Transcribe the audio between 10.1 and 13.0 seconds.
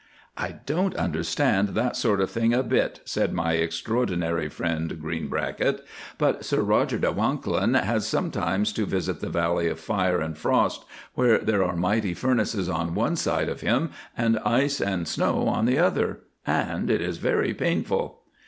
and Frost, where there are mighty furnaces on